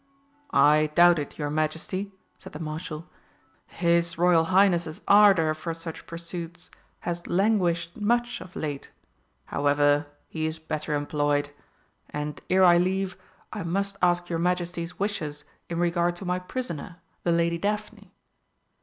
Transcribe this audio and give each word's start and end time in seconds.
"I 0.55 0.89
doubt 0.95 1.19
it, 1.19 1.37
your 1.37 1.51
Majesty," 1.51 2.11
said 2.39 2.53
the 2.53 2.59
Marshal. 2.59 3.07
"His 3.67 4.17
Royal 4.17 4.45
Highness's 4.45 5.01
ardour 5.07 5.53
for 5.53 5.75
such 5.75 6.07
pursuits 6.07 6.71
has 7.01 7.27
languished 7.27 8.01
much 8.01 8.41
of 8.41 8.55
late. 8.55 8.91
However, 9.45 10.07
he 10.27 10.47
is 10.47 10.57
better 10.57 10.95
employed. 10.95 11.51
And, 12.09 12.41
ere 12.49 12.63
I 12.63 12.79
leave, 12.79 13.15
I 13.53 13.61
must 13.61 13.95
ask 14.01 14.27
your 14.27 14.39
Majesty's 14.39 14.97
wishes 14.99 15.45
in 15.69 15.77
regard 15.77 16.15
to 16.15 16.25
my 16.25 16.39
prisoner, 16.39 16.95
the 17.23 17.31
Lady 17.31 17.59
Daphne." 17.59 18.11